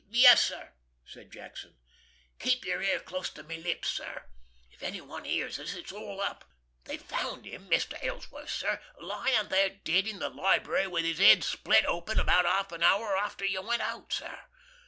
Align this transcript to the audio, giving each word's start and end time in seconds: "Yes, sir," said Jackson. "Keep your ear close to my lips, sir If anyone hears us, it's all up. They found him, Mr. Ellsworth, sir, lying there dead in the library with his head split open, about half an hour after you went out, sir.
"Yes, 0.09 0.43
sir," 0.43 0.71
said 1.05 1.31
Jackson. 1.31 1.75
"Keep 2.39 2.65
your 2.65 2.81
ear 2.81 2.99
close 3.01 3.29
to 3.29 3.43
my 3.43 3.57
lips, 3.57 3.87
sir 3.87 4.25
If 4.71 4.81
anyone 4.81 5.25
hears 5.25 5.59
us, 5.59 5.75
it's 5.75 5.91
all 5.91 6.19
up. 6.19 6.43
They 6.85 6.97
found 6.97 7.45
him, 7.45 7.69
Mr. 7.69 8.03
Ellsworth, 8.03 8.49
sir, 8.49 8.81
lying 8.99 9.49
there 9.49 9.69
dead 9.69 10.07
in 10.07 10.17
the 10.17 10.29
library 10.29 10.87
with 10.87 11.05
his 11.05 11.19
head 11.19 11.43
split 11.43 11.85
open, 11.85 12.19
about 12.19 12.45
half 12.45 12.71
an 12.71 12.81
hour 12.81 13.15
after 13.15 13.45
you 13.45 13.61
went 13.61 13.83
out, 13.83 14.11
sir. 14.11 14.45